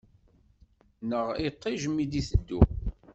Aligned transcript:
Neɣ 1.09 1.25
iṭij 1.47 1.81
mi 1.89 2.01
i 2.03 2.05
d-iteddu. 2.11 2.61